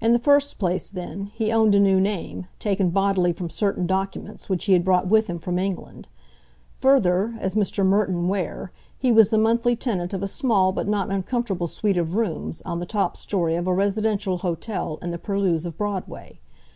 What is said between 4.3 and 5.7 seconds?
which he had brought with him from